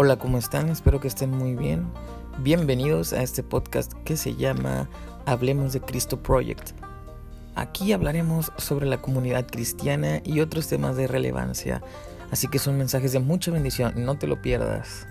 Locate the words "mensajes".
12.78-13.10